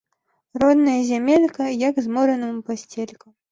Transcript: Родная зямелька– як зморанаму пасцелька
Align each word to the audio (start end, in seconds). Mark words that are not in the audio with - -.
Родная 0.61 0.95
зямелька– 1.09 1.63
як 1.89 1.95
зморанаму 2.07 2.59
пасцелька 2.73 3.25